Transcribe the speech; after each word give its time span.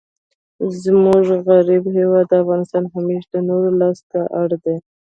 زموږ 0.83 1.25
غریب 1.47 1.83
هیواد 1.97 2.29
افغانستان 2.41 2.83
همېشه 2.93 3.27
د 3.33 3.35
نورو 3.49 3.69
لاس 3.79 3.99
ته 4.11 4.19
اړ 4.41 4.49
دئ. 4.63 4.77